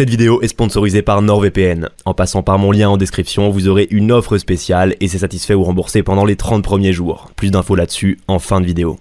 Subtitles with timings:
[0.00, 1.90] Cette vidéo est sponsorisée par NordVPN.
[2.06, 5.52] En passant par mon lien en description, vous aurez une offre spéciale et c'est satisfait
[5.52, 7.30] ou remboursé pendant les 30 premiers jours.
[7.36, 8.98] Plus d'infos là-dessus en fin de vidéo.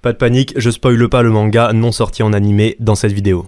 [0.00, 3.46] Pas de panique, je spoile pas le manga non sorti en animé dans cette vidéo.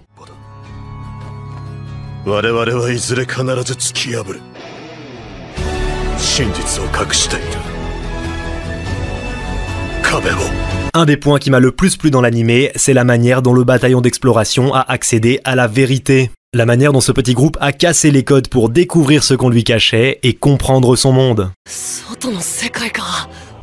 [10.93, 13.63] Un des points qui m'a le plus plu dans l'animé, c'est la manière dont le
[13.63, 16.29] bataillon d'exploration a accédé à la vérité.
[16.53, 19.63] La manière dont ce petit groupe a cassé les codes pour découvrir ce qu'on lui
[19.63, 21.49] cachait et comprendre son monde.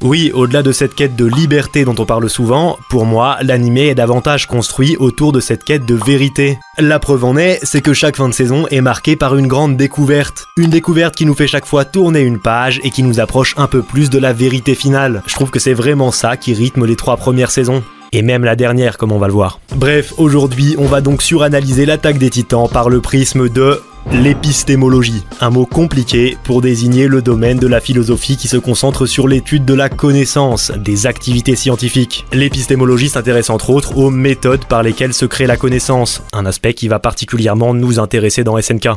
[0.01, 3.95] Oui, au-delà de cette quête de liberté dont on parle souvent, pour moi, l'anime est
[3.95, 6.59] davantage construit autour de cette quête de vérité.
[6.79, 9.77] La preuve en est, c'est que chaque fin de saison est marquée par une grande
[9.77, 10.46] découverte.
[10.57, 13.66] Une découverte qui nous fait chaque fois tourner une page et qui nous approche un
[13.66, 15.23] peu plus de la vérité finale.
[15.27, 17.84] Je trouve que c'est vraiment ça qui rythme les trois premières saisons.
[18.12, 19.61] Et même la dernière, comme on va le voir.
[19.77, 23.80] Bref, aujourd'hui, on va donc suranalyser l'attaque des titans par le prisme de
[24.11, 29.29] l'épistémologie, un mot compliqué pour désigner le domaine de la philosophie qui se concentre sur
[29.29, 32.24] l'étude de la connaissance, des activités scientifiques.
[32.32, 36.88] L'épistémologie s'intéresse entre autres aux méthodes par lesquelles se crée la connaissance, un aspect qui
[36.88, 38.88] va particulièrement nous intéresser dans SNK.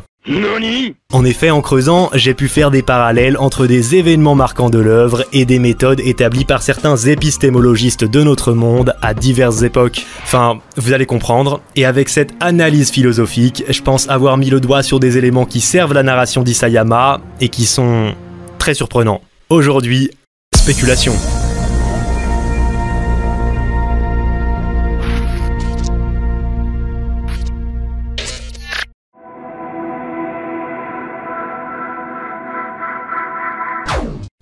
[1.11, 5.25] En effet, en creusant, j'ai pu faire des parallèles entre des événements marquants de l'œuvre
[5.33, 10.05] et des méthodes établies par certains épistémologistes de notre monde à diverses époques.
[10.23, 14.83] Enfin, vous allez comprendre, et avec cette analyse philosophique, je pense avoir mis le doigt
[14.83, 18.13] sur des éléments qui servent la narration d'Isayama et qui sont
[18.59, 19.22] très surprenants.
[19.50, 20.11] Aujourd'hui,
[20.56, 21.13] spéculation.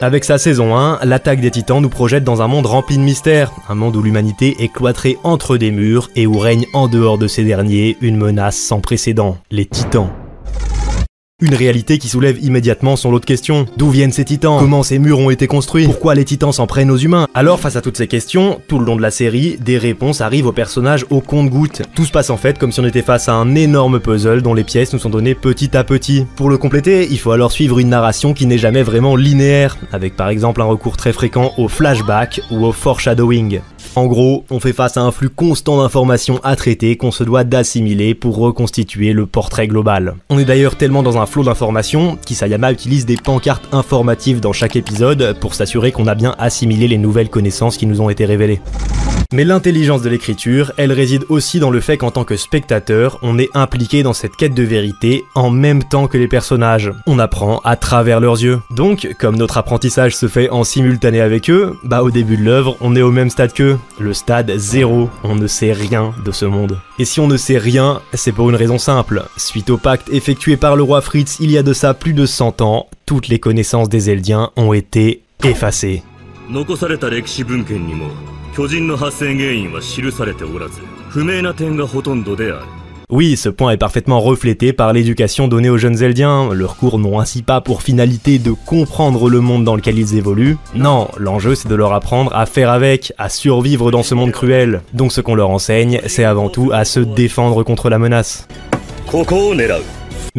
[0.02, 3.52] Avec sa saison 1, l'attaque des titans nous projette dans un monde rempli de mystères,
[3.68, 7.28] un monde où l'humanité est cloîtrée entre des murs et où règne en dehors de
[7.28, 10.10] ces derniers une menace sans précédent, les titans.
[11.42, 13.66] Une réalité qui soulève immédiatement son lot de questions.
[13.78, 14.58] D'où viennent ces titans?
[14.60, 15.86] Comment ces murs ont été construits?
[15.86, 17.28] Pourquoi les titans s'en prennent aux humains?
[17.34, 20.48] Alors face à toutes ces questions, tout le long de la série, des réponses arrivent
[20.48, 21.84] aux personnages au compte-gouttes.
[21.96, 24.54] Tout se passe en fait comme si on était face à un énorme puzzle dont
[24.54, 26.26] les pièces nous sont données petit à petit.
[26.36, 30.18] Pour le compléter, il faut alors suivre une narration qui n'est jamais vraiment linéaire, avec
[30.18, 33.62] par exemple un recours très fréquent au flashback ou au foreshadowing.
[33.96, 37.44] En gros, on fait face à un flux constant d'informations à traiter qu'on se doit
[37.44, 40.16] d'assimiler pour reconstituer le portrait global.
[40.30, 44.76] On est d'ailleurs tellement dans un flot d'informations qu'Isayama utilise des pancartes informatives dans chaque
[44.76, 48.60] épisode pour s'assurer qu'on a bien assimilé les nouvelles connaissances qui nous ont été révélées.
[49.32, 53.38] Mais l'intelligence de l'écriture, elle réside aussi dans le fait qu'en tant que spectateur, on
[53.38, 56.92] est impliqué dans cette quête de vérité en même temps que les personnages.
[57.06, 58.60] On apprend à travers leurs yeux.
[58.72, 62.76] Donc, comme notre apprentissage se fait en simultané avec eux, bah au début de l'œuvre,
[62.82, 63.78] on est au même stade qu'eux.
[64.00, 66.80] Le stade zéro, on ne sait rien de ce monde.
[66.98, 69.26] Et si on ne sait rien, c'est pour une raison simple.
[69.38, 72.26] Suite au pacte effectué par le roi Fritz il y a de ça plus de
[72.26, 76.02] 100 ans, toutes les connaissances des Eldiens ont été effacées.
[78.59, 82.67] 残された歴史文献にも巨人の発生原因は記されておらず不明な点がほとんどである
[83.11, 86.49] Oui, ce point est parfaitement reflété par l'éducation donnée aux jeunes Zeldiens.
[86.55, 90.57] Leurs cours n'ont ainsi pas pour finalité de comprendre le monde dans lequel ils évoluent.
[90.75, 94.81] Non, l'enjeu c'est de leur apprendre à faire avec, à survivre dans ce monde cruel.
[94.95, 98.49] Donc ce qu'on leur enseigne, c'est avant tout à se défendre contre la menace.
[99.07, 99.83] ここを狙う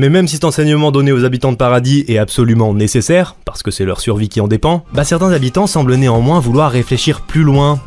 [0.00, 3.70] Mais même si cet enseignement donné aux habitants de paradis est absolument nécessaire, parce que
[3.70, 7.78] c'est leur survie qui en dépend, bah certains habitants semblent néanmoins vouloir réfléchir plus loin.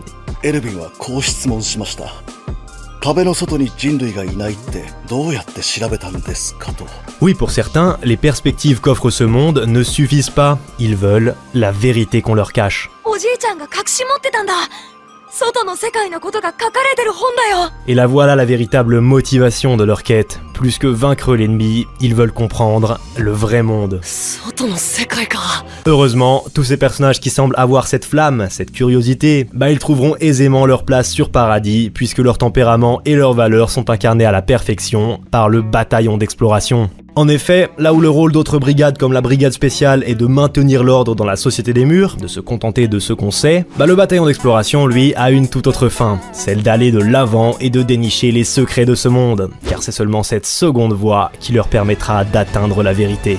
[7.19, 10.59] Oui, pour certains, les perspectives qu'offre ce monde ne suffisent pas.
[10.78, 12.91] Ils veulent la vérité qu'on leur cache.
[17.88, 20.40] Et la voilà la véritable motivation de leur quête.
[20.53, 23.99] Plus que vaincre l'ennemi, ils veulent comprendre le vrai monde.
[25.85, 30.65] Heureusement, tous ces personnages qui semblent avoir cette flamme, cette curiosité, bah ils trouveront aisément
[30.65, 35.19] leur place sur Paradis, puisque leur tempérament et leurs valeurs sont incarnés à la perfection
[35.31, 36.89] par le bataillon d'exploration.
[37.15, 40.83] En effet, là où le rôle d'autres brigades comme la brigade spéciale est de maintenir
[40.83, 43.95] l'ordre dans la société des murs, de se contenter de ce qu'on sait, bah le
[43.95, 48.31] bataillon d'exploration, lui, a une toute autre fin, celle d'aller de l'avant et de dénicher
[48.31, 49.51] les secrets de ce monde.
[49.69, 53.38] Car c'est seulement cette seconde voie qui leur permettra d'atteindre la vérité.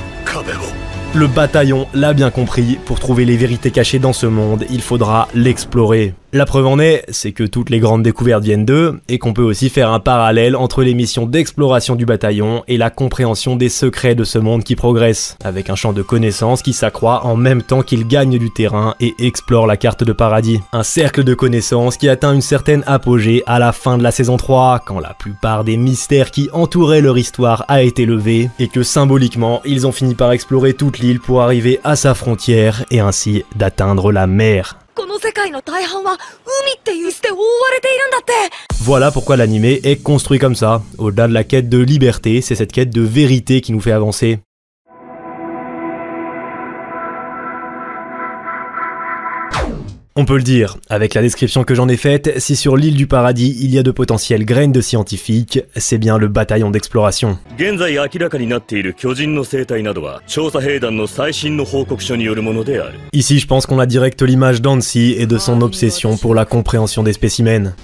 [1.17, 5.29] Le bataillon l'a bien compris, pour trouver les vérités cachées dans ce monde, il faudra
[5.33, 6.13] l'explorer.
[6.33, 9.45] La preuve en est, c'est que toutes les grandes découvertes viennent d'eux, et qu'on peut
[9.45, 14.17] aussi faire un parallèle entre les missions d'exploration du bataillon et la compréhension des secrets
[14.17, 17.83] de ce monde qui progresse, avec un champ de connaissances qui s'accroît en même temps
[17.83, 20.59] qu'il gagne du terrain et explore la carte de paradis.
[20.73, 24.37] Un cercle de connaissances qui atteint une certaine apogée à la fin de la saison
[24.37, 28.83] 3, quand la plupart des mystères qui entouraient leur histoire a été levé, et que
[28.83, 34.11] symboliquement, ils ont fini par explorer toute pour arriver à sa frontière et ainsi d'atteindre
[34.11, 34.79] la mer.
[38.81, 40.83] Voilà pourquoi l'anime est construit comme ça.
[40.99, 44.39] Au-delà de la quête de liberté, c'est cette quête de vérité qui nous fait avancer.
[50.17, 53.09] On peut le dire, avec la description que j'en ai faite, si sur l'île du
[53.09, 57.37] paradis il y a de potentielles graines de scientifiques, c'est bien le bataillon d'exploration.
[63.13, 67.03] Ici, je pense qu'on a direct l'image d'Ansi et de son obsession pour la compréhension
[67.03, 67.75] des spécimens.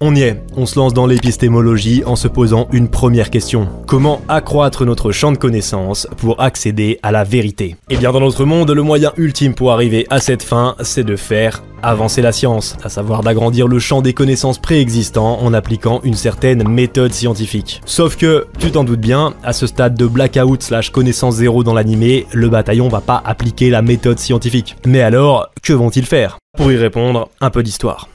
[0.00, 3.68] On y est, on se lance dans l'épistémologie en se posant une première question.
[3.88, 7.74] Comment accroître notre champ de connaissances pour accéder à la vérité?
[7.90, 11.16] Eh bien, dans notre monde, le moyen ultime pour arriver à cette fin, c'est de
[11.16, 16.14] faire avancer la science, à savoir d'agrandir le champ des connaissances préexistants en appliquant une
[16.14, 17.80] certaine méthode scientifique.
[17.84, 21.74] Sauf que, tu t'en doutes bien, à ce stade de blackout slash connaissance zéro dans
[21.74, 24.76] l'animé, le bataillon va pas appliquer la méthode scientifique.
[24.86, 26.38] Mais alors, que vont-ils faire?
[26.56, 28.08] Pour y répondre, un peu d'histoire.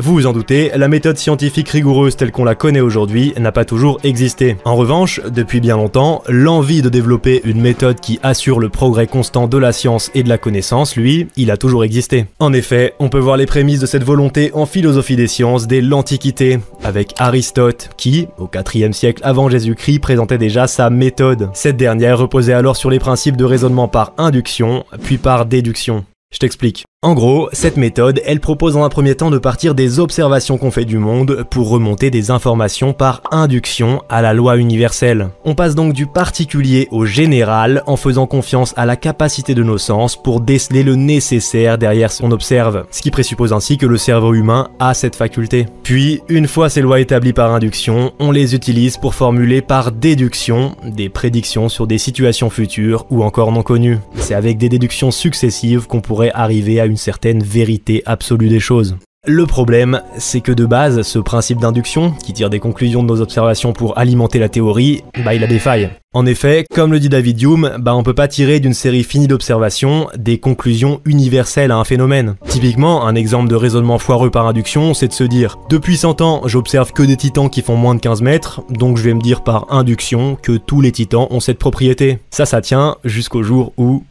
[0.00, 3.64] Vous vous en doutez, la méthode scientifique rigoureuse telle qu'on la connaît aujourd'hui n'a pas
[3.64, 4.56] toujours existé.
[4.64, 9.46] En revanche, depuis bien longtemps, l'envie de développer une méthode qui assure le progrès constant
[9.46, 12.26] de la science et de la connaissance, lui, il a toujours existé.
[12.40, 15.80] En effet, on peut voir les prémices de cette volonté en philosophie des sciences dès
[15.80, 21.50] l'Antiquité, avec Aristote, qui, au 4 siècle avant Jésus-Christ, présentait déjà sa méthode.
[21.54, 26.04] Cette dernière reposait alors sur les principes de raisonnement par induction, puis par déduction.
[26.32, 26.84] Je t'explique.
[27.04, 30.70] En gros, cette méthode, elle propose en un premier temps de partir des observations qu'on
[30.70, 35.28] fait du monde pour remonter des informations par induction à la loi universelle.
[35.44, 39.76] On passe donc du particulier au général en faisant confiance à la capacité de nos
[39.76, 43.98] sens pour déceler le nécessaire derrière ce qu'on observe, ce qui présuppose ainsi que le
[43.98, 45.66] cerveau humain a cette faculté.
[45.82, 50.74] Puis, une fois ces lois établies par induction, on les utilise pour formuler par déduction
[50.82, 53.98] des prédictions sur des situations futures ou encore non connues.
[54.16, 58.96] C'est avec des déductions successives qu'on pourrait arriver à une certaine vérité absolue des choses.
[59.26, 63.22] Le problème, c'est que de base, ce principe d'induction, qui tire des conclusions de nos
[63.22, 65.88] observations pour alimenter la théorie, bah il a des failles.
[66.12, 69.26] En effet, comme le dit David Hume, bah on peut pas tirer d'une série finie
[69.26, 72.34] d'observations des conclusions universelles à un phénomène.
[72.48, 76.42] Typiquement, un exemple de raisonnement foireux par induction, c'est de se dire depuis 100 ans,
[76.44, 79.42] j'observe que des titans qui font moins de 15 mètres, donc je vais me dire
[79.42, 82.18] par induction que tous les titans ont cette propriété.
[82.30, 84.04] Ça, ça tient jusqu'au jour où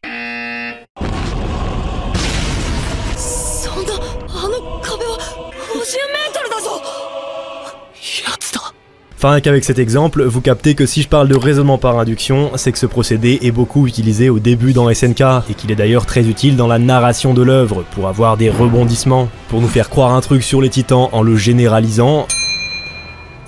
[9.25, 12.73] Enfin qu'avec cet exemple, vous captez que si je parle de raisonnement par induction, c'est
[12.73, 16.27] que ce procédé est beaucoup utilisé au début dans SNK, et qu'il est d'ailleurs très
[16.27, 20.19] utile dans la narration de l'œuvre, pour avoir des rebondissements, pour nous faire croire un
[20.19, 22.27] truc sur les titans en le généralisant,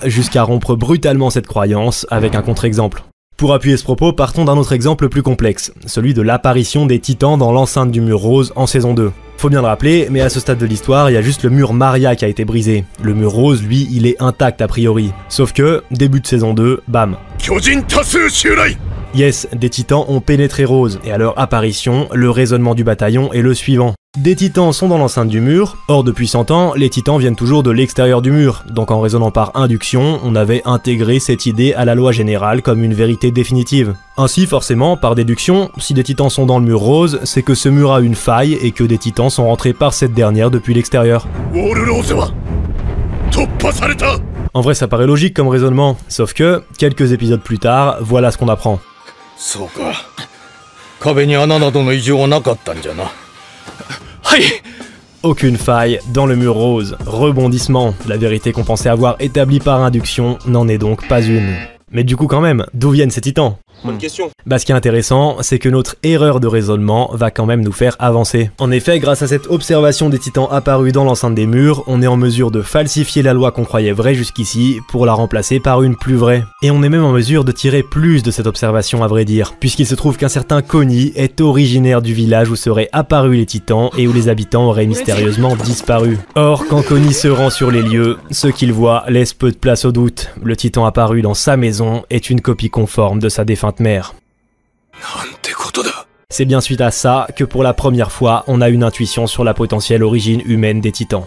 [0.06, 3.02] jusqu'à rompre brutalement cette croyance avec un contre-exemple.
[3.36, 7.36] Pour appuyer ce propos, partons d'un autre exemple plus complexe, celui de l'apparition des titans
[7.36, 9.12] dans l'enceinte du mur rose en saison 2.
[9.38, 11.50] Faut bien le rappeler, mais à ce stade de l'histoire, il y a juste le
[11.50, 12.84] mur Maria qui a été brisé.
[13.02, 15.12] Le mur rose, lui, il est intact a priori.
[15.28, 17.16] Sauf que, début de saison 2, bam.
[19.16, 23.40] Yes, des titans ont pénétré Rose, et à leur apparition, le raisonnement du bataillon est
[23.40, 23.94] le suivant.
[24.18, 27.62] Des titans sont dans l'enceinte du mur, or depuis 100 ans, les titans viennent toujours
[27.62, 31.86] de l'extérieur du mur, donc en raisonnant par induction, on avait intégré cette idée à
[31.86, 33.94] la loi générale comme une vérité définitive.
[34.18, 37.70] Ainsi, forcément, par déduction, si des titans sont dans le mur rose, c'est que ce
[37.70, 41.26] mur a une faille et que des titans sont rentrés par cette dernière depuis l'extérieur.
[44.52, 48.36] En vrai, ça paraît logique comme raisonnement, sauf que, quelques épisodes plus tard, voilà ce
[48.36, 48.78] qu'on apprend.
[49.37, 49.93] そうか
[50.99, 53.05] 壁に穴などの異常はなかったんじゃな
[54.23, 54.41] はい
[55.23, 56.97] Aucune faille dans le mur rose.
[57.05, 57.93] Rebondissement.
[58.07, 61.55] La vérité qu'on pensait avoir établie par induction n'en est donc pas une.
[61.91, 64.30] Mais du coup quand même, d'où viennent ces titans Bonne question.
[64.46, 67.72] Bah ce qui est intéressant, c'est que notre erreur de raisonnement va quand même nous
[67.72, 68.50] faire avancer.
[68.58, 72.06] En effet, grâce à cette observation des titans apparus dans l'enceinte des murs, on est
[72.06, 75.96] en mesure de falsifier la loi qu'on croyait vraie jusqu'ici pour la remplacer par une
[75.96, 76.44] plus vraie.
[76.62, 79.54] Et on est même en mesure de tirer plus de cette observation à vrai dire,
[79.58, 83.90] puisqu'il se trouve qu'un certain Connie est originaire du village où seraient apparus les titans
[83.96, 86.18] et où les habitants auraient mystérieusement disparu.
[86.34, 89.84] Or, quand Connie se rend sur les lieux, ce qu'il voit laisse peu de place
[89.84, 90.30] au doute.
[90.42, 93.44] Le titan apparu dans sa maison est une copie conforme de sa
[96.28, 99.44] c'est bien suite à ça que pour la première fois, on a une intuition sur
[99.44, 101.24] la potentielle origine humaine des titans.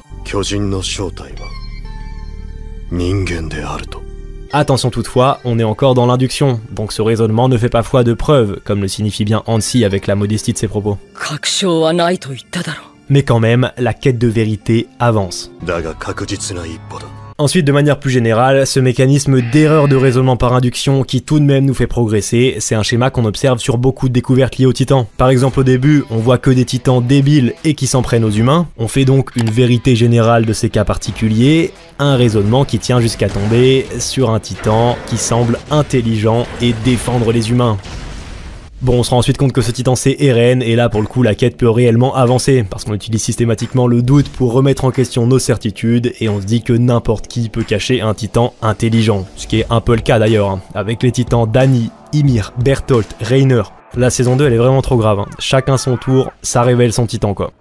[4.51, 8.13] Attention toutefois, on est encore dans l'induction, donc ce raisonnement ne fait pas foi de
[8.13, 10.97] preuves, comme le signifie bien Hansi avec la modestie de ses propos.
[13.09, 15.51] Mais quand même, la quête de vérité avance.
[17.39, 21.45] Ensuite, de manière plus générale, ce mécanisme d'erreur de raisonnement par induction qui tout de
[21.45, 24.73] même nous fait progresser, c'est un schéma qu'on observe sur beaucoup de découvertes liées aux
[24.73, 25.05] titans.
[25.15, 28.29] Par exemple, au début, on voit que des titans débiles et qui s'en prennent aux
[28.29, 28.67] humains.
[28.77, 33.29] On fait donc une vérité générale de ces cas particuliers, un raisonnement qui tient jusqu'à
[33.29, 37.77] tomber sur un titan qui semble intelligent et défendre les humains.
[38.81, 41.07] Bon, on se rend ensuite compte que ce titan c'est Eren, et là pour le
[41.07, 44.91] coup la quête peut réellement avancer, parce qu'on utilise systématiquement le doute pour remettre en
[44.91, 49.25] question nos certitudes, et on se dit que n'importe qui peut cacher un titan intelligent.
[49.35, 53.17] Ce qui est un peu le cas d'ailleurs, hein, avec les titans Dani, Ymir, Bertholdt,
[53.19, 53.63] Reiner.
[53.97, 55.27] La saison 2 elle est vraiment trop grave, hein.
[55.39, 57.51] chacun son tour, ça révèle son titan quoi.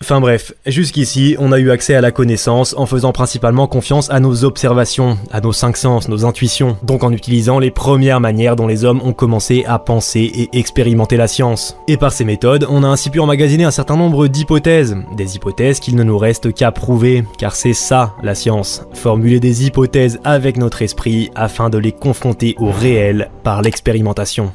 [0.00, 4.20] Enfin bref, jusqu'ici, on a eu accès à la connaissance en faisant principalement confiance à
[4.20, 8.66] nos observations, à nos cinq sens, nos intuitions, donc en utilisant les premières manières dont
[8.66, 11.76] les hommes ont commencé à penser et expérimenter la science.
[11.88, 15.80] Et par ces méthodes, on a ainsi pu emmagasiner un certain nombre d'hypothèses, des hypothèses
[15.80, 20.56] qu'il ne nous reste qu'à prouver, car c'est ça la science, formuler des hypothèses avec
[20.56, 24.52] notre esprit afin de les confronter au réel par l'expérimentation.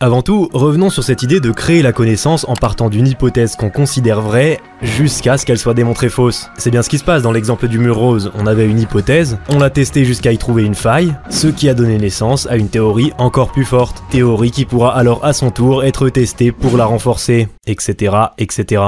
[0.00, 3.68] Avant tout, revenons sur cette idée de créer la connaissance en partant d'une hypothèse qu'on
[3.68, 6.50] considère vraie jusqu'à ce qu'elle soit démontrée fausse.
[6.56, 8.30] C'est bien ce qui se passe dans l'exemple du mur rose.
[8.36, 11.74] On avait une hypothèse, on l'a testée jusqu'à y trouver une faille, ce qui a
[11.74, 14.04] donné naissance à une théorie encore plus forte.
[14.08, 18.14] Théorie qui pourra alors à son tour être testée pour la renforcer, etc.
[18.38, 18.82] etc.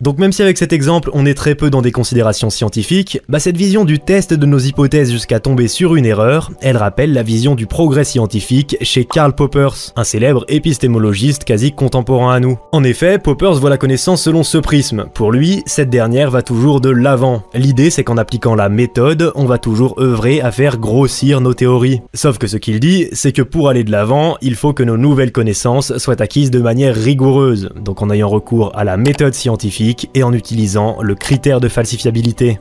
[0.00, 3.38] Donc même si avec cet exemple on est très peu dans des considérations scientifiques, bah
[3.38, 7.22] cette vision du test de nos hypothèses jusqu'à tomber sur une erreur, elle rappelle la
[7.22, 12.58] vision du progrès scientifique chez Karl Poppers, un célèbre épistémologiste quasi contemporain à nous.
[12.72, 15.06] En effet, Poppers voit la connaissance selon ce prisme.
[15.14, 17.42] Pour lui, cette dernière va toujours de l'avant.
[17.54, 22.00] L'idée c'est qu'en appliquant la méthode, on va toujours œuvrer à faire grossir nos théories.
[22.14, 24.96] Sauf que ce qu'il dit, c'est que pour aller de l'avant, il faut que nos
[24.96, 30.10] nouvelles connaissances soient acquises de manière rigoureuse, donc en ayant recours à la méthode scientifique
[30.14, 32.58] et en utilisant le critère de falsifiabilité.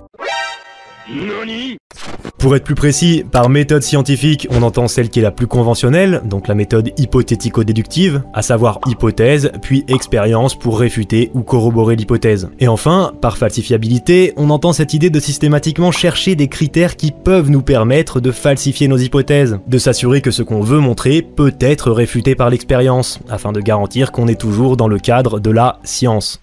[2.37, 6.21] Pour être plus précis, par méthode scientifique, on entend celle qui est la plus conventionnelle,
[6.23, 12.49] donc la méthode hypothético-déductive, à savoir hypothèse, puis expérience pour réfuter ou corroborer l'hypothèse.
[12.59, 17.49] Et enfin, par falsifiabilité, on entend cette idée de systématiquement chercher des critères qui peuvent
[17.49, 21.91] nous permettre de falsifier nos hypothèses, de s'assurer que ce qu'on veut montrer peut être
[21.91, 26.39] réfuté par l'expérience, afin de garantir qu'on est toujours dans le cadre de la science.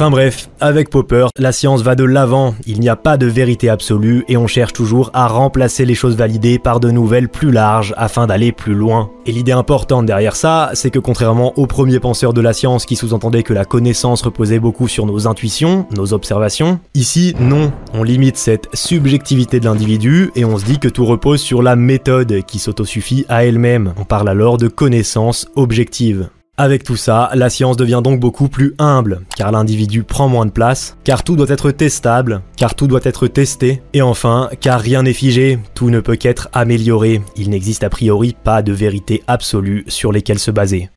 [0.00, 3.68] Enfin bref, avec Popper, la science va de l'avant, il n'y a pas de vérité
[3.68, 7.92] absolue et on cherche toujours à remplacer les choses validées par de nouvelles plus larges
[7.98, 9.10] afin d'aller plus loin.
[9.26, 12.96] Et l'idée importante derrière ça, c'est que contrairement aux premiers penseurs de la science qui
[12.96, 18.38] sous-entendaient que la connaissance reposait beaucoup sur nos intuitions, nos observations, ici non, on limite
[18.38, 22.58] cette subjectivité de l'individu et on se dit que tout repose sur la méthode qui
[22.58, 23.92] s'autosuffit à elle-même.
[23.98, 26.30] On parle alors de connaissance objective.
[26.62, 30.50] Avec tout ça, la science devient donc beaucoup plus humble, car l'individu prend moins de
[30.50, 35.04] place, car tout doit être testable, car tout doit être testé, et enfin, car rien
[35.04, 39.86] n'est figé, tout ne peut qu'être amélioré, il n'existe a priori pas de vérité absolue
[39.88, 40.90] sur lesquelles se baser.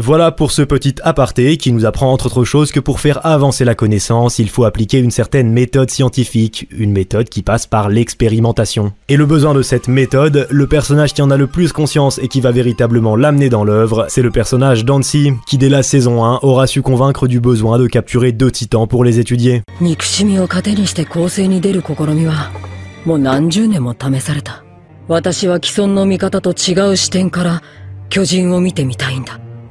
[0.00, 3.64] Voilà pour ce petit aparté qui nous apprend entre autres choses que pour faire avancer
[3.64, 8.92] la connaissance, il faut appliquer une certaine méthode scientifique, une méthode qui passe par l'expérimentation.
[9.08, 12.28] Et le besoin de cette méthode, le personnage qui en a le plus conscience et
[12.28, 16.38] qui va véritablement l'amener dans l'œuvre, c'est le personnage d'Ansi, qui dès la saison 1
[16.42, 19.62] aura su convaincre du besoin de capturer deux titans pour les étudier.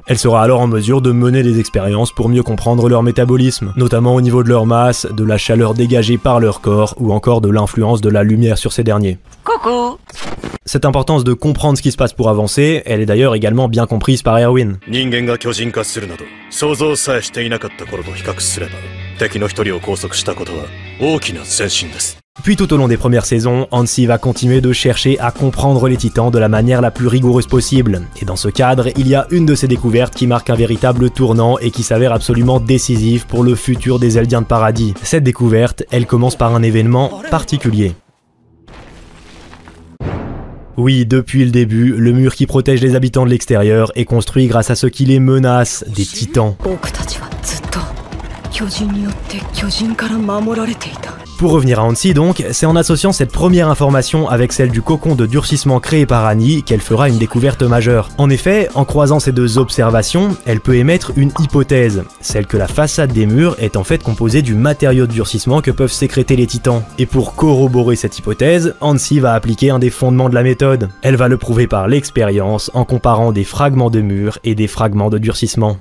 [0.07, 4.15] Elle sera alors en mesure de mener des expériences pour mieux comprendre leur métabolisme, notamment
[4.15, 7.49] au niveau de leur masse, de la chaleur dégagée par leur corps ou encore de
[7.49, 9.17] l'influence de la lumière sur ces derniers.
[9.43, 9.97] Coucou
[10.69, 13.85] cette importance de comprendre ce qui se passe pour avancer, elle est d'ailleurs également bien
[13.85, 14.77] comprise par Erwin.
[22.43, 25.97] Puis tout au long des premières saisons, Hansi va continuer de chercher à comprendre les
[25.97, 29.27] titans de la manière la plus rigoureuse possible, et dans ce cadre, il y a
[29.31, 33.43] une de ses découvertes qui marque un véritable tournant et qui s'avère absolument décisive pour
[33.43, 34.93] le futur des Eldiens de Paradis.
[35.03, 37.95] Cette découverte, elle commence par un événement particulier.
[40.77, 44.69] Oui, depuis le début, le mur qui protège les habitants de l'extérieur est construit grâce
[44.69, 46.55] à ce qui les menace, des titans.
[51.37, 55.13] Pour revenir à Hansi donc, c'est en associant cette première information avec celle du cocon
[55.13, 58.09] de durcissement créé par Annie qu'elle fera une découverte majeure.
[58.17, 62.67] En effet, en croisant ces deux observations, elle peut émettre une hypothèse, celle que la
[62.67, 66.47] façade des murs est en fait composée du matériau de durcissement que peuvent sécréter les
[66.47, 66.81] titans.
[66.97, 70.89] Et pour corroborer cette hypothèse, Hansi va appliquer un des fondements de la méthode.
[71.03, 75.11] Elle va le prouver par l'expérience en comparant des fragments de murs et des fragments
[75.11, 75.77] de durcissement.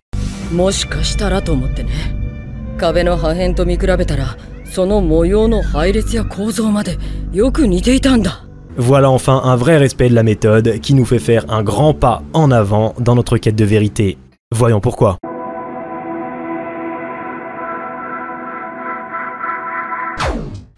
[2.78, 6.98] 壁の破片と見比べたらその模様の配列や構造まで
[7.32, 8.44] よく似ていたんだ
[8.78, 12.24] Voilà enfin un vrai respect de la méthode qui nous fait faire un grand pas
[12.32, 14.18] en avant dans notre quête de vérité.
[14.56, 15.18] Voyons pourquoi.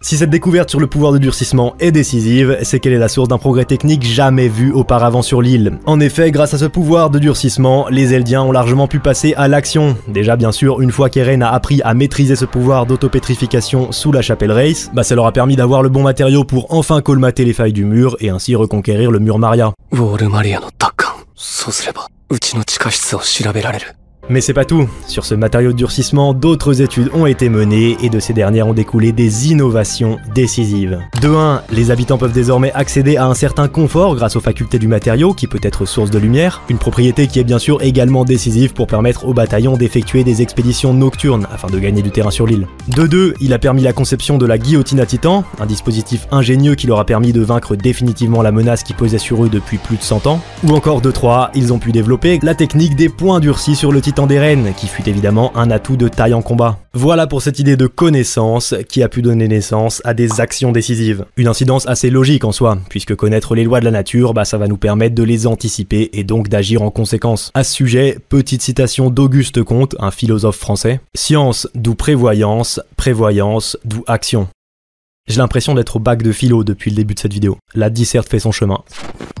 [0.01, 3.27] Si cette découverte sur le pouvoir de durcissement est décisive, c'est qu'elle est la source
[3.27, 5.77] d'un progrès technique jamais vu auparavant sur l'île.
[5.85, 9.49] En effet, grâce à ce pouvoir de durcissement, les Eldiens ont largement pu passer à
[9.49, 9.97] l'action.
[10.07, 14.21] Déjà bien sûr, une fois qu'Eren a appris à maîtriser ce pouvoir d'autopétrification sous la
[14.21, 17.53] chapelle Race, bah ça leur a permis d'avoir le bon matériau pour enfin colmater les
[17.53, 19.73] failles du mur et ainsi reconquérir le mur Maria.
[24.31, 24.87] Mais c'est pas tout.
[25.07, 28.75] Sur ce matériau de durcissement, d'autres études ont été menées et de ces dernières ont
[28.75, 30.99] découlé des innovations décisives.
[31.19, 34.87] De 1, les habitants peuvent désormais accéder à un certain confort grâce aux facultés du
[34.87, 38.73] matériau qui peut être source de lumière, une propriété qui est bien sûr également décisive
[38.73, 42.67] pour permettre au bataillon d'effectuer des expéditions nocturnes afin de gagner du terrain sur l'île.
[42.95, 46.75] De 2, il a permis la conception de la guillotine à titan, un dispositif ingénieux
[46.75, 49.97] qui leur a permis de vaincre définitivement la menace qui pesait sur eux depuis plus
[49.97, 50.39] de 100 ans.
[50.67, 54.01] Ou encore de 3, ils ont pu développer la technique des points durcis sur le
[54.01, 56.79] titan des reines, qui fut évidemment un atout de taille en combat.
[56.93, 61.25] Voilà pour cette idée de connaissance qui a pu donner naissance à des actions décisives.
[61.37, 64.57] Une incidence assez logique en soi, puisque connaître les lois de la nature, bah ça
[64.57, 67.51] va nous permettre de les anticiper et donc d'agir en conséquence.
[67.53, 70.99] À ce sujet, petite citation d'Auguste Comte, un philosophe français.
[71.15, 74.47] Science d'où prévoyance, prévoyance d'où action.
[75.29, 77.59] J'ai l'impression d'être au bac de philo depuis le début de cette vidéo.
[77.75, 78.79] La disserte fait son chemin.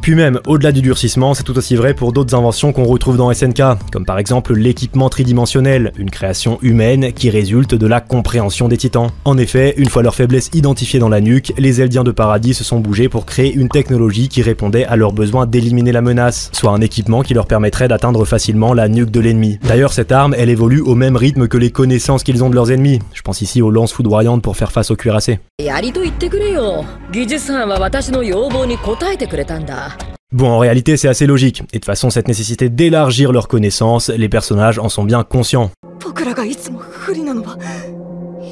[0.03, 3.33] Puis même, au-delà du durcissement, c'est tout aussi vrai pour d'autres inventions qu'on retrouve dans
[3.33, 8.77] SNK, comme par exemple l'équipement tridimensionnel, une création humaine qui résulte de la compréhension des
[8.77, 9.09] titans.
[9.25, 12.63] En effet, une fois leur faiblesse identifiée dans la nuque, les Eldiens de Paradis se
[12.63, 16.71] sont bougés pour créer une technologie qui répondait à leur besoin d'éliminer la menace, soit
[16.71, 19.57] un équipement qui leur permettrait d'atteindre facilement la nuque de l'ennemi.
[19.63, 22.71] D'ailleurs, cette arme, elle évolue au même rythme que les connaissances qu'ils ont de leurs
[22.71, 22.99] ennemis.
[23.15, 25.39] Je pense ici aux lances foudroyantes pour faire face aux cuirassés.
[25.69, 29.96] や りと言ってくれよ技術班は私の要望に応えてくれたんだ
[30.32, 34.08] Bon, en réalité, c'est assez logique, et de toute façon, cette nécessité d'élargir leurs connaissances,
[34.08, 35.70] les personnages en sont bien conscients.
[36.02, 37.56] 僕らがいつも不利なのは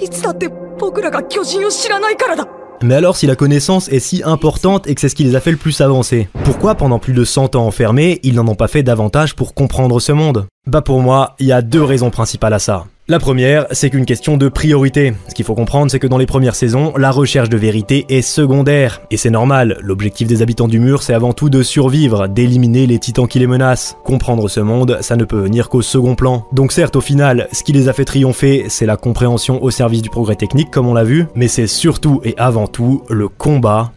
[0.00, 2.46] いつだって僕らが巨人を知らないからだ
[2.84, 5.40] Mais alors, si la connaissance est si importante et que c'est ce qui les a
[5.40, 8.68] fait le plus avancer, pourquoi pendant plus de 100 ans enfermés, ils n'en ont pas
[8.68, 12.52] fait davantage pour comprendre ce monde Bah pour moi, il y a deux raisons principales
[12.52, 12.86] à ça.
[13.08, 15.12] La première, c'est qu'une question de priorité.
[15.28, 18.22] Ce qu'il faut comprendre, c'est que dans les premières saisons, la recherche de vérité est
[18.22, 19.02] secondaire.
[19.10, 22.98] Et c'est normal, l'objectif des habitants du mur, c'est avant tout de survivre, d'éliminer les
[22.98, 23.96] titans qui les menacent.
[24.04, 26.46] Comprendre ce monde, ça ne peut venir qu'au second plan.
[26.52, 30.02] Donc certes, au final, ce qui les a fait triompher, c'est la compréhension au service
[30.02, 33.92] du progrès technique, comme on l'a vu, mais c'est surtout et avant tout le combat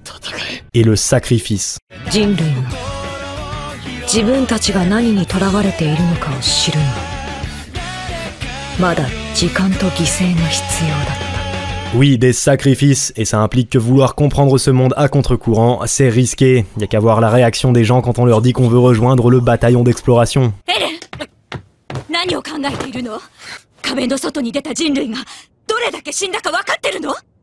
[0.73, 1.77] et le sacrifice.
[2.11, 2.61] 人類も
[4.07, 7.08] 自分たちが何にとらわれているのかを知るには
[8.79, 11.35] まだ時間と犠牲が必要だった
[11.97, 16.65] Oui, des sacrifices, et ça implique que vouloir comprendre ce monde à contre-courant, c'est risqué.
[16.77, 19.29] Y a qu'à voir la réaction des gens quand on leur dit qu'on veut rejoindre
[19.29, 20.51] le bataillon d'exploration.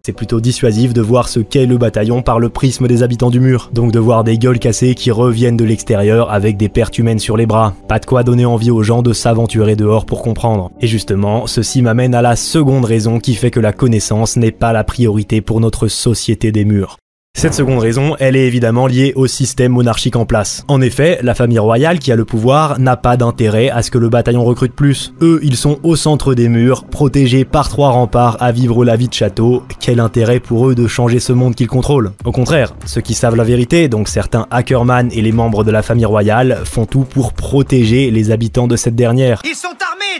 [0.08, 3.42] c'est plutôt dissuasif de voir ce qu'est le bataillon par le prisme des habitants du
[3.42, 7.20] mur, donc de voir des gueules cassées qui reviennent de l'extérieur avec des pertes humaines
[7.20, 7.74] sur les bras.
[7.90, 10.72] Pas de quoi donner envie aux gens de s'aventurer dehors pour comprendre.
[10.80, 14.72] Et justement, ceci m'amène à la seconde raison qui fait que la connaissance n'est pas
[14.72, 16.96] la priorité pour notre société des murs.
[17.38, 20.66] Cette seconde raison, elle est évidemment liée au système monarchique en place.
[20.68, 24.00] En effet, la famille royale qui a le pouvoir n'a pas d'intérêt à ce que
[24.00, 25.14] le bataillon recrute plus.
[25.22, 29.08] Eux, ils sont au centre des murs, protégés par trois remparts à vivre la vie
[29.08, 29.62] de château.
[29.80, 32.12] Quel intérêt pour eux de changer ce monde qu'ils contrôlent?
[32.26, 35.84] Au contraire, ceux qui savent la vérité, donc certains Ackerman et les membres de la
[35.84, 39.44] famille royale, font tout pour protéger les habitants de cette dernière.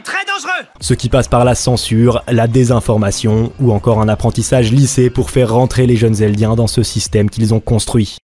[0.04, 0.68] Très dangereux.
[0.80, 5.54] Ce qui passe par la censure, la désinformation ou encore un apprentissage lissé pour faire
[5.54, 8.18] rentrer les jeunes Eldiens dans ce système qu'ils ont construit.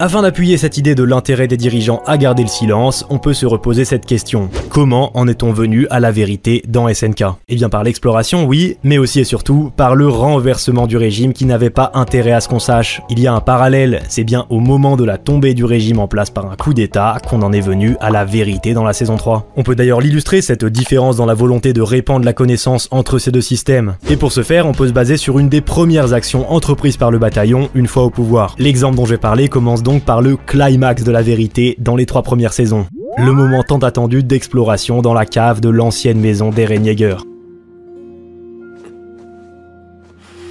[0.00, 3.46] Afin d'appuyer cette idée de l'intérêt des dirigeants à garder le silence, on peut se
[3.46, 4.48] reposer cette question.
[4.68, 8.98] Comment en est-on venu à la vérité dans SNK Eh bien par l'exploration, oui, mais
[8.98, 12.60] aussi et surtout par le renversement du régime qui n'avait pas intérêt à ce qu'on
[12.60, 13.02] sache.
[13.10, 16.06] Il y a un parallèle, c'est bien au moment de la tombée du régime en
[16.06, 19.16] place par un coup d'état qu'on en est venu à la vérité dans la saison
[19.16, 19.50] 3.
[19.56, 23.32] On peut d'ailleurs l'illustrer cette différence dans la volonté de répandre la connaissance entre ces
[23.32, 23.96] deux systèmes.
[24.08, 27.10] Et pour ce faire, on peut se baser sur une des premières actions entreprises par
[27.10, 28.54] le bataillon une fois au pouvoir.
[28.60, 32.52] L'exemple dont j'ai parlé commence par le climax de la vérité dans les trois premières
[32.52, 32.86] saisons.
[33.16, 37.16] Le moment tant attendu d'exploration dans la cave de l'ancienne maison d'Eren Yeager.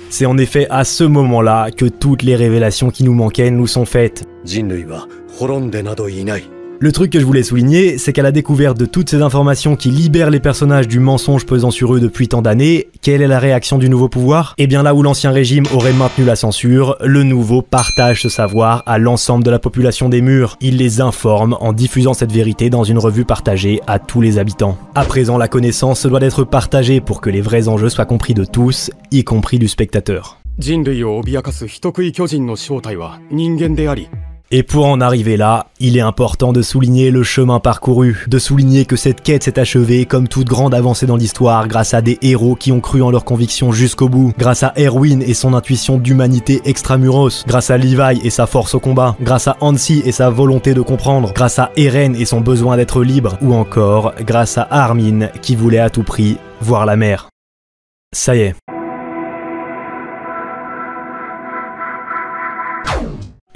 [0.09, 3.85] C'est en effet à ce moment-là que toutes les révélations qui nous manquaient nous sont
[3.85, 4.27] faites.
[6.79, 9.89] Le truc que je voulais souligner, c'est qu'à la découverte de toutes ces informations qui
[9.89, 13.79] libèrent les personnages du mensonge pesant sur eux depuis tant d'années, quelle est la réaction
[13.79, 14.53] du nouveau pouvoir?
[14.59, 18.83] Eh bien là où l'ancien régime aurait maintenu la censure, le nouveau partage ce savoir
[18.85, 20.55] à l'ensemble de la population des murs.
[20.61, 24.77] Il les informe en diffusant cette vérité dans une revue partagée à tous les habitants.
[24.93, 28.45] À présent, la connaissance doit être partagée pour que les vrais enjeux soient compris de
[28.45, 30.37] tous, y compris du spectateur.
[34.49, 38.85] Et pour en arriver là, il est important de souligner le chemin parcouru, de souligner
[38.85, 42.55] que cette quête s'est achevée comme toute grande avancée dans l'histoire grâce à des héros
[42.55, 46.61] qui ont cru en leurs convictions jusqu'au bout, grâce à Erwin et son intuition d'humanité
[46.63, 50.73] extramuros, grâce à Levi et sa force au combat, grâce à Hansi et sa volonté
[50.73, 55.27] de comprendre, grâce à Eren et son besoin d'être libre, ou encore grâce à Armin
[55.41, 57.27] qui voulait à tout prix voir la mer.
[58.13, 58.55] Ça y est,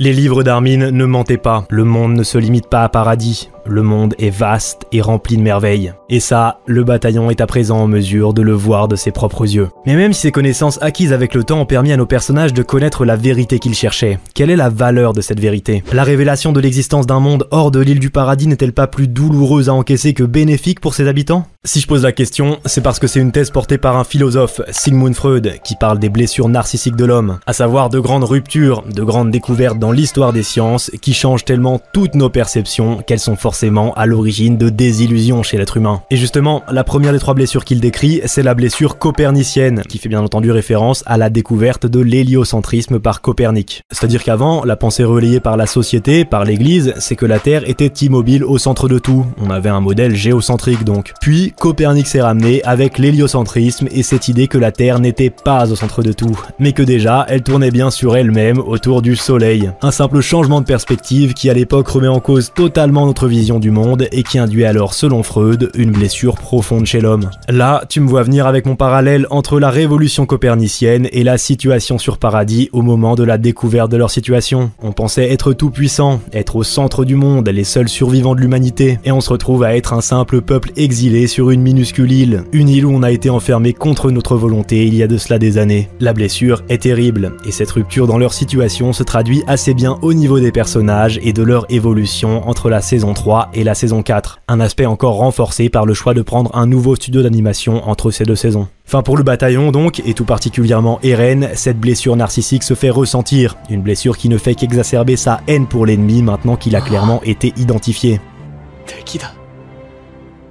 [0.04, 3.84] Les livres d'Armin ne mentaient pas, le monde ne se limite pas à paradis, le
[3.84, 5.93] monde est vaste et rempli de merveilles.
[6.10, 9.43] Et ça, le bataillon est à présent en mesure de le voir de ses propres
[9.43, 9.69] yeux.
[9.86, 12.63] Mais même si ces connaissances acquises avec le temps ont permis à nos personnages de
[12.63, 15.84] connaître la vérité qu'ils cherchaient, quelle est la valeur de cette vérité?
[15.93, 19.69] La révélation de l'existence d'un monde hors de l'île du paradis n'est-elle pas plus douloureuse
[19.69, 21.45] à encaisser que bénéfique pour ses habitants?
[21.63, 24.62] Si je pose la question, c'est parce que c'est une thèse portée par un philosophe,
[24.71, 29.04] Sigmund Freud, qui parle des blessures narcissiques de l'homme, à savoir de grandes ruptures, de
[29.04, 33.51] grandes découvertes dans l'histoire des sciences qui changent tellement toutes nos perceptions qu'elles sont forcément
[33.52, 36.04] forcément à l'origine de désillusions chez l'être humain.
[36.10, 40.08] Et justement, la première des trois blessures qu'il décrit, c'est la blessure copernicienne, qui fait
[40.08, 43.84] bien entendu référence à la découverte de l'héliocentrisme par Copernic.
[43.92, 47.92] C'est-à-dire qu'avant, la pensée relayée par la société, par l'église, c'est que la Terre était
[48.06, 49.26] immobile au centre de tout.
[49.46, 51.12] On avait un modèle géocentrique donc.
[51.20, 55.76] Puis, Copernic s'est ramené avec l'héliocentrisme et cette idée que la Terre n'était pas au
[55.76, 59.72] centre de tout, mais que déjà, elle tournait bien sur elle-même autour du Soleil.
[59.82, 64.08] Un simple changement de perspective qui à l'époque remet en cause totalement notre du monde
[64.12, 67.32] et qui induit alors, selon Freud, une blessure profonde chez l'homme.
[67.50, 71.98] Là, tu me vois venir avec mon parallèle entre la révolution copernicienne et la situation
[71.98, 74.70] sur Paradis au moment de la découverte de leur situation.
[74.84, 79.00] On pensait être tout puissant, être au centre du monde, les seuls survivants de l'humanité,
[79.06, 82.70] et on se retrouve à être un simple peuple exilé sur une minuscule île, une
[82.70, 85.58] île où on a été enfermé contre notre volonté il y a de cela des
[85.58, 85.90] années.
[86.00, 90.14] La blessure est terrible, et cette rupture dans leur situation se traduit assez bien au
[90.14, 94.41] niveau des personnages et de leur évolution entre la saison 3 et la saison 4,
[94.48, 98.26] un aspect encore renforcé par le choix de prendre un nouveau studio d'animation entre ces
[98.26, 98.67] deux saisons.
[98.86, 103.56] Enfin pour le bataillon donc, et tout particulièrement Eren, cette blessure narcissique se fait ressentir,
[103.70, 107.54] une blessure qui ne fait qu'exacerber sa haine pour l'ennemi maintenant qu'il a clairement été
[107.58, 108.20] identifié.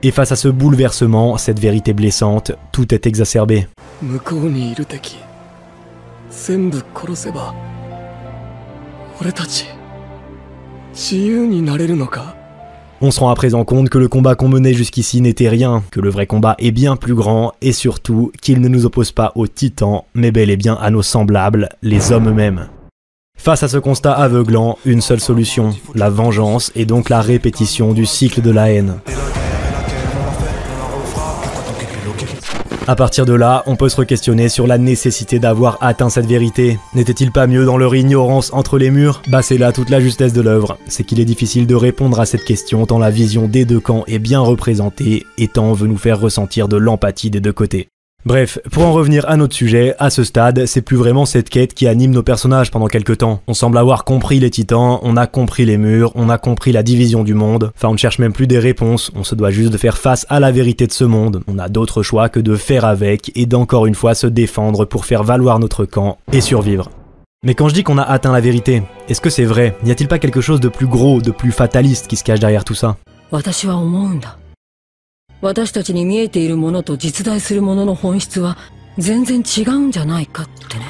[0.02, 3.66] Et face à ce bouleversement, cette vérité blessante, tout est exacerbé.
[13.02, 16.00] On se rend à présent compte que le combat qu'on menait jusqu'ici n'était rien, que
[16.00, 19.46] le vrai combat est bien plus grand, et surtout qu'il ne nous oppose pas aux
[19.46, 22.68] titans, mais bel et bien à nos semblables, les hommes eux-mêmes.
[23.38, 28.04] Face à ce constat aveuglant, une seule solution, la vengeance et donc la répétition du
[28.04, 28.96] cycle de la haine.
[32.90, 36.76] À partir de là, on peut se re-questionner sur la nécessité d'avoir atteint cette vérité.
[36.92, 39.22] N'était-il pas mieux dans leur ignorance entre les murs?
[39.28, 40.76] Bah c'est là toute la justesse de l'œuvre.
[40.88, 44.02] C'est qu'il est difficile de répondre à cette question tant la vision des deux camps
[44.08, 47.90] est bien représentée et tant veut nous faire ressentir de l'empathie des deux côtés.
[48.26, 51.72] Bref, pour en revenir à notre sujet, à ce stade, c'est plus vraiment cette quête
[51.72, 53.40] qui anime nos personnages pendant quelques temps.
[53.46, 56.82] On semble avoir compris les titans, on a compris les murs, on a compris la
[56.82, 59.72] division du monde, enfin on ne cherche même plus des réponses, on se doit juste
[59.72, 62.56] de faire face à la vérité de ce monde, on a d'autres choix que de
[62.56, 66.90] faire avec et d'encore une fois se défendre pour faire valoir notre camp et survivre.
[67.42, 69.74] Mais quand je dis qu'on a atteint la vérité, est-ce que c'est vrai?
[69.82, 72.64] N'y a-t-il pas quelque chose de plus gros, de plus fataliste qui se cache derrière
[72.64, 72.98] tout ça?
[75.41, 78.57] 私たちに見えているものと実在するものの本質は
[78.97, 80.85] 全然違うんじゃないかってね。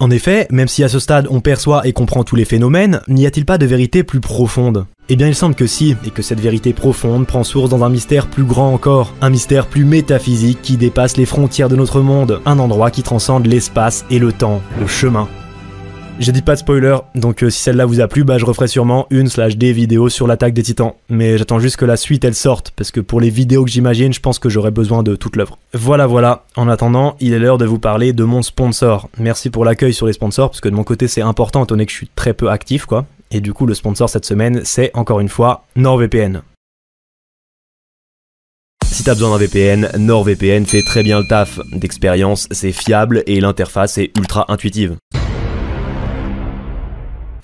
[0.00, 3.26] En effet, même si à ce stade on perçoit et comprend tous les phénomènes, n'y
[3.26, 6.40] a-t-il pas de vérité plus profonde eh bien il semble que si, et que cette
[6.40, 10.76] vérité profonde prend source dans un mystère plus grand encore, un mystère plus métaphysique qui
[10.76, 14.86] dépasse les frontières de notre monde, un endroit qui transcende l'espace et le temps, le
[14.86, 15.26] chemin.
[16.19, 18.67] J'ai dit pas de spoiler, donc euh, si celle-là vous a plu, bah je referai
[18.67, 20.93] sûrement une slash des vidéos sur l'attaque des titans.
[21.09, 24.13] Mais j'attends juste que la suite elle sorte, parce que pour les vidéos que j'imagine,
[24.13, 25.57] je pense que j'aurai besoin de toute l'œuvre.
[25.73, 29.09] Voilà voilà, en attendant, il est l'heure de vous parler de mon sponsor.
[29.17, 31.87] Merci pour l'accueil sur les sponsors, parce que de mon côté c'est important étant donné
[31.87, 33.05] que je suis très peu actif quoi.
[33.31, 36.43] Et du coup le sponsor cette semaine c'est encore une fois NordVPN.
[38.85, 41.59] Si t'as besoin d'un VPN, NordVPN fait très bien le taf.
[41.71, 44.97] D'expérience, c'est fiable et l'interface est ultra intuitive.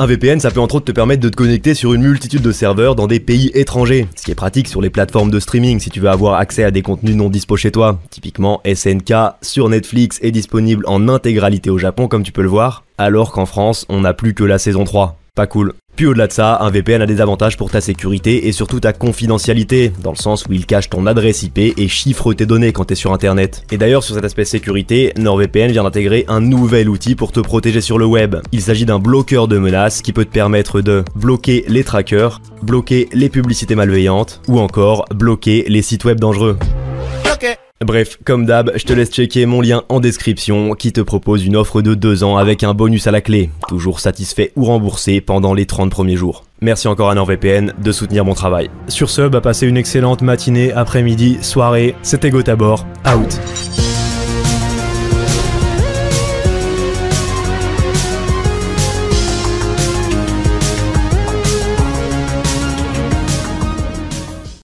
[0.01, 2.53] Un VPN, ça peut entre autres te permettre de te connecter sur une multitude de
[2.53, 5.89] serveurs dans des pays étrangers, ce qui est pratique sur les plateformes de streaming si
[5.89, 7.99] tu veux avoir accès à des contenus non dispo chez toi.
[8.09, 12.85] Typiquement, SNK sur Netflix est disponible en intégralité au Japon comme tu peux le voir,
[12.97, 15.18] alors qu'en France, on n'a plus que la saison 3.
[15.35, 15.73] Pas cool.
[15.95, 18.93] Puis au-delà de ça, un VPN a des avantages pour ta sécurité et surtout ta
[18.93, 22.85] confidentialité, dans le sens où il cache ton adresse IP et chiffre tes données quand
[22.85, 23.63] t'es sur internet.
[23.71, 27.81] Et d'ailleurs sur cet aspect sécurité, NordVPN vient d'intégrer un nouvel outil pour te protéger
[27.81, 28.37] sur le web.
[28.53, 33.09] Il s'agit d'un bloqueur de menaces qui peut te permettre de bloquer les trackers, bloquer
[33.11, 36.57] les publicités malveillantes ou encore bloquer les sites web dangereux.
[37.85, 41.55] Bref, comme d'hab, je te laisse checker mon lien en description qui te propose une
[41.55, 45.53] offre de 2 ans avec un bonus à la clé, toujours satisfait ou remboursé pendant
[45.53, 46.43] les 30 premiers jours.
[46.59, 48.69] Merci encore à NordVPN de soutenir mon travail.
[48.89, 53.39] Sur ce, bah passez une excellente matinée, après-midi, soirée, c'était Gotabor, out.